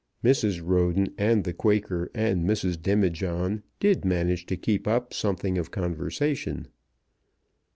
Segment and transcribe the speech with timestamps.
[0.23, 0.63] Mrs.
[0.65, 2.81] Roden and the Quaker and Mrs.
[2.81, 6.69] Demijohn did manage to keep up something of conversation.